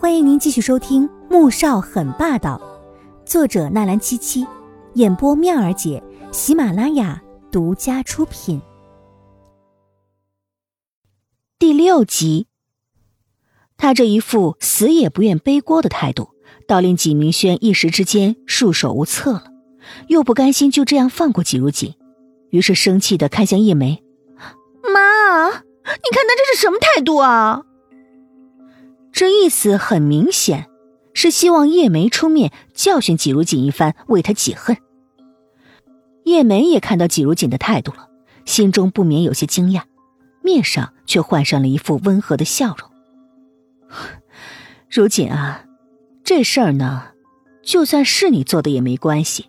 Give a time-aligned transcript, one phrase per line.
[0.00, 2.60] 欢迎您继续收听《穆少很霸道》，
[3.28, 4.46] 作者纳兰七七，
[4.94, 6.00] 演播妙儿姐，
[6.30, 8.62] 喜马拉雅独家出品。
[11.58, 12.46] 第六集，
[13.76, 16.28] 他这一副死也不愿背锅的态度，
[16.68, 19.46] 倒令纪明轩一时之间束手无策了，
[20.06, 21.96] 又不甘心就这样放过纪如锦，
[22.50, 24.04] 于是生气的看向叶梅
[24.94, 27.64] ：“妈，你看他这是什么态度啊？”
[29.18, 30.70] 这意思很明显，
[31.12, 34.76] 是希望叶梅出面教训季如锦一番，为他解恨。
[36.22, 38.08] 叶梅也看到季如锦的态度了，
[38.44, 39.82] 心中不免有些惊讶，
[40.40, 42.88] 面上却换上了一副温和的笑容。
[44.88, 45.64] 如锦啊，
[46.22, 47.08] 这事儿呢，
[47.64, 49.46] 就算是你做的也没关系，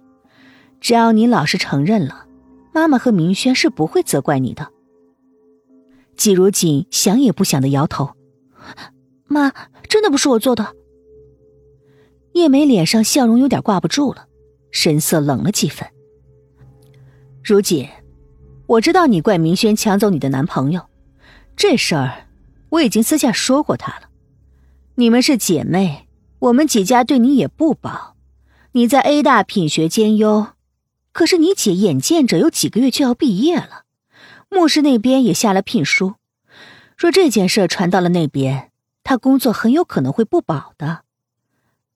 [0.81, 2.25] 只要你老实承认了，
[2.73, 4.69] 妈妈和明轩是不会责怪你的。
[6.17, 8.15] 季如锦想也不想的摇头。
[9.29, 9.53] 妈，
[9.87, 10.75] 真的不是我做的。
[12.33, 14.27] 叶梅脸上笑容有点挂不住了，
[14.71, 15.87] 神色冷了几分。
[17.43, 17.87] 如锦，
[18.67, 20.81] 我知道你怪明轩抢走你的男朋友，
[21.55, 22.27] 这事儿
[22.69, 24.09] 我已经私下说过他了。
[24.95, 26.07] 你们是姐妹，
[26.39, 28.15] 我们几家对你也不薄。
[28.73, 30.49] 你在 A 大品学兼优，
[31.11, 33.83] 可是你姐眼见着有几个月就要毕业了，
[34.49, 36.15] 牧师那边也下了聘书，
[36.95, 38.68] 若这件事传到了那边。
[39.09, 41.01] 他工作很有可能会不保的，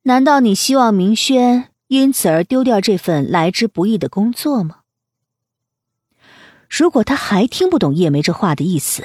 [0.02, 4.78] 难道你希望明轩因此而丢掉这份来之不易的工作吗？
[6.68, 9.04] 如果他还听不懂叶梅这话的意思，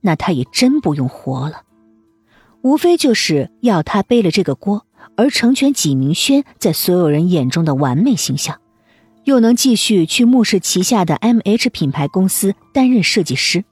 [0.00, 1.62] 那他也真不用活了。
[2.62, 4.84] 无非就是要他背了这个锅，
[5.16, 8.60] 而成全纪明轩在所有人眼中的完美形象，
[9.22, 13.64] 又能继续去慕氏旗下的 M H 品牌公司担任设计师。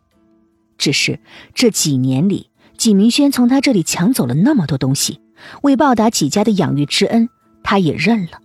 [0.79, 1.19] 只是
[1.53, 2.51] 这几年里。
[2.85, 5.19] 纪明轩从他这里抢走了那么多东西，
[5.63, 7.31] 为报答纪家的养育之恩，
[7.63, 8.43] 他也认了。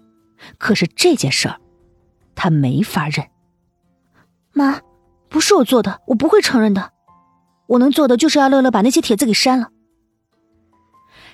[0.57, 1.59] 可是这件事儿，
[2.35, 3.27] 他没法认。
[4.53, 4.79] 妈，
[5.27, 6.93] 不是我做的，我不会承认的。
[7.67, 9.71] 我能做的就是要乐乐把那些帖子给删了。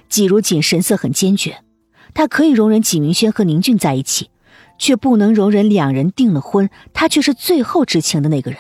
[0.10, 1.64] 季如锦神色很坚决，
[2.16, 4.32] 他可以容忍纪明轩和宁俊在一起，
[4.80, 8.60] 却不能容忍两人订了婚，他却是最后知情的那个人。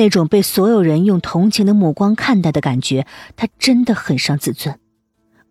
[0.00, 3.06] 那种被所有人用同情的目光看待的感觉，
[3.36, 4.76] 他真的很伤自尊；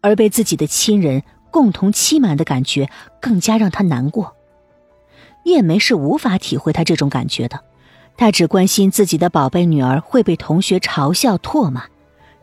[0.02, 1.22] 而被自己的亲人
[1.52, 2.90] 共同欺瞒的感觉，
[3.22, 4.36] 更加让他难过。
[5.46, 7.60] 叶梅是无法体会他这种感觉的，
[8.18, 11.84] 她只关心自己的宝贝女儿会被同学嘲笑唾骂，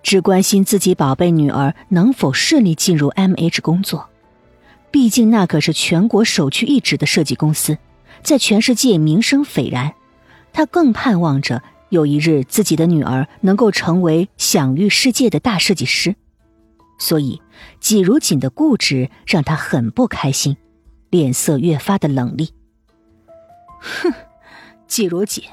[0.04, 4.08] 只关心自己宝贝女儿能否顺利进入 M H 工作。
[4.92, 7.76] 毕竟那可是全国首屈一指的设计公司，
[8.22, 9.92] 在全世界名声斐然。
[10.52, 11.64] 他更盼望着。
[11.88, 16.16] 有一日，自己的女儿能够成为享誉世界的大设计师，
[16.98, 17.40] 所以
[17.78, 20.56] 季如锦的固执让他很不开心，
[21.10, 22.50] 脸色越发的冷厉。
[23.78, 24.12] 哼，
[24.88, 25.44] 季如锦，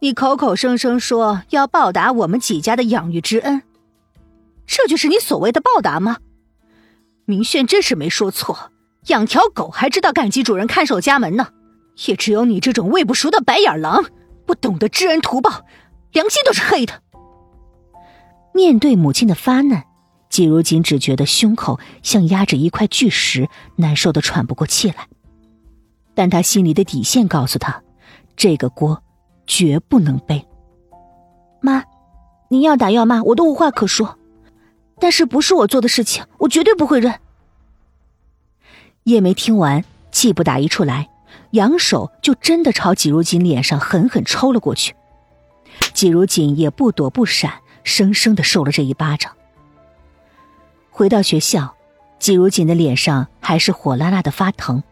[0.00, 3.62] 你口口声声说要报答我们季家的养育之恩，
[4.66, 6.16] 这就是你所谓的报答吗？
[7.26, 8.70] 明轩真是没说错，
[9.08, 11.48] 养条狗还知道感激主人看守家门呢，
[12.06, 14.04] 也只有你这种喂不熟的白眼狼。
[14.46, 15.64] 不懂得知恩图报，
[16.12, 17.02] 良心都是黑的。
[18.52, 19.84] 面对母亲的发难，
[20.28, 25.08] 季如锦只觉得胸口像压着一块巨石，难受的喘不过气来。
[26.14, 27.82] 但他心里的底线告诉他，
[28.36, 29.02] 这个锅
[29.46, 30.46] 绝不能背。
[31.60, 31.82] 妈，
[32.48, 34.18] 您要打要骂，我都无话可说。
[35.00, 37.20] 但是不是我做的事情，我绝对不会认。
[39.02, 41.08] 叶梅听完，气不打一处来。
[41.50, 44.94] 扬手就真的朝季如锦脸上狠狠抽了过去，
[45.92, 47.52] 季如锦也不躲不闪，
[47.82, 49.32] 生生的受了这一巴掌。
[50.90, 51.74] 回到学校，
[52.18, 54.82] 季如锦的脸上还是火辣辣的发疼。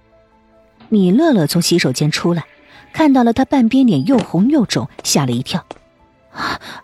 [0.88, 2.44] 米乐乐从洗手间出来，
[2.92, 5.64] 看到了他半边脸又红又肿，吓了一跳：“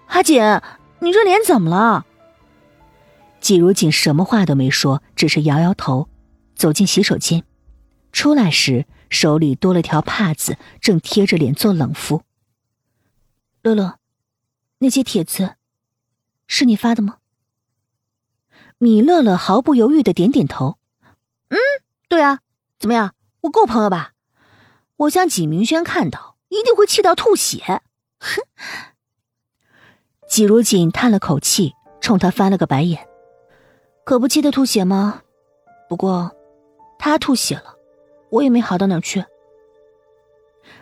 [0.08, 0.42] 阿锦，
[1.00, 2.06] 你这脸怎么了？”
[3.40, 6.08] 季如锦什么话都没说，只是摇摇头，
[6.56, 7.44] 走进洗手间，
[8.12, 8.86] 出来时。
[9.10, 12.22] 手里多了条帕子，正贴着脸做冷敷。
[13.62, 13.98] 乐乐，
[14.78, 15.56] 那些帖子
[16.46, 17.18] 是你发的吗？
[18.78, 20.78] 米乐乐毫不犹豫的点点头。
[21.48, 21.58] 嗯，
[22.08, 22.40] 对啊，
[22.78, 24.12] 怎么样，我够朋友吧？
[24.96, 27.82] 我想纪明轩看到一定会气到吐血。
[28.18, 28.42] 哼！
[30.28, 33.08] 纪如锦叹了口气，冲他翻了个白眼。
[34.04, 35.22] 可不气得吐血吗？
[35.88, 36.30] 不过，
[36.98, 37.77] 他吐血了。
[38.30, 39.24] 我也没好到哪去。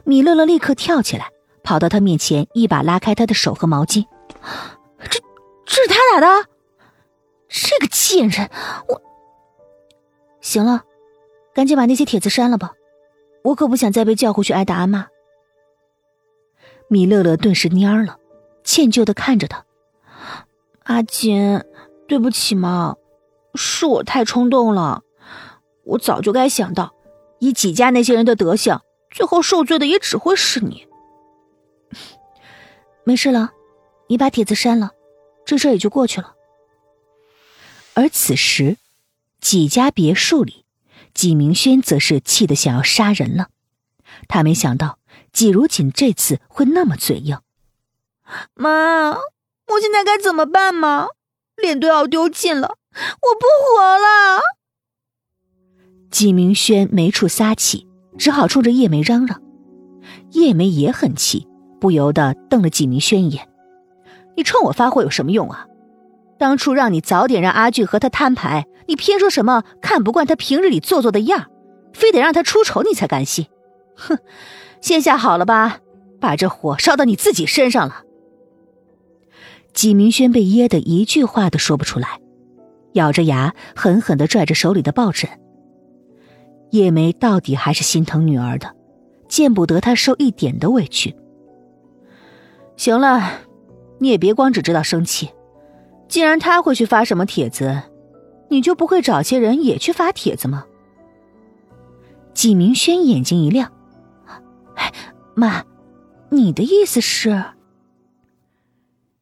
[0.04, 1.30] 米乐乐立刻跳起来，
[1.62, 4.06] 跑到他面前，一把拉开他的手和毛巾。
[5.10, 5.20] 这，
[5.64, 6.48] 这是他打的？
[7.48, 8.50] 这个贱人，
[8.88, 9.00] 我
[10.40, 10.84] 行了，
[11.54, 12.72] 赶紧把那些帖子删了吧，
[13.44, 15.06] 我可不想再被叫回去挨打挨骂。
[16.88, 18.18] 米乐乐顿时蔫了，
[18.64, 19.64] 歉疚的看着他
[20.84, 21.64] ：“阿锦，
[22.08, 22.96] 对不起嘛，
[23.54, 25.02] 是我太冲动了，
[25.84, 26.94] 我早就该想到，
[27.38, 28.80] 以纪家那些人的德行，
[29.10, 30.86] 最后受罪的也只会是你。
[33.04, 33.52] 没事了，
[34.08, 34.90] 你把帖子删了，
[35.44, 36.34] 这事也就过去了。”
[37.94, 38.76] 而此时，
[39.40, 40.64] 纪家别墅里，
[41.14, 43.48] 纪明轩则是气得想要杀人了，
[44.28, 44.98] 他没想到。
[45.32, 47.38] 纪如锦这次会那么嘴硬，
[48.54, 51.08] 妈，我现在该怎么办嘛？
[51.56, 54.40] 脸都要丢尽了，我不活了！
[56.10, 57.86] 季明轩没处撒气，
[58.16, 59.42] 只好冲着叶梅嚷嚷。
[60.32, 61.46] 叶梅也很气，
[61.80, 63.48] 不由得瞪了季明轩一眼
[64.36, 65.66] ：“你冲我发火有什么用啊？
[66.38, 71.46] 当初让你早点让阿俊和他摊牌，你偏说什么看不惯他平日里做作的样
[71.92, 73.46] 非得让他出丑你才甘心？
[73.96, 74.18] 哼！”
[74.80, 75.78] 现下好了吧，
[76.20, 78.02] 把这火烧到你自己身上了。
[79.72, 82.20] 纪明轩被噎得一句话都说不出来，
[82.92, 85.28] 咬着牙狠狠的拽着手里的抱枕。
[86.70, 88.74] 叶梅到底还是心疼女儿的，
[89.28, 91.14] 见不得她受一点的委屈。
[92.76, 93.40] 行了，
[93.98, 95.30] 你也别光只知道生气，
[96.08, 97.82] 既然他会去发什么帖子，
[98.48, 100.66] 你就不会找些人也去发帖子吗？
[102.34, 103.72] 纪明轩眼睛一亮。
[105.34, 105.64] 妈，
[106.30, 107.44] 你的意思是？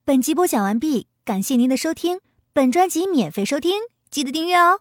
[0.04, 2.18] 本集播讲完毕，感谢您的收听。
[2.52, 3.72] 本专辑免费收听，
[4.10, 4.80] 记得订阅哦。